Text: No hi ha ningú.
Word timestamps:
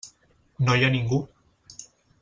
No 0.69 0.77
hi 0.79 0.87
ha 0.87 0.91
ningú. 0.95 1.21